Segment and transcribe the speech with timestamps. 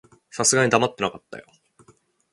[0.31, 1.45] さすがに黙ってなかったよ。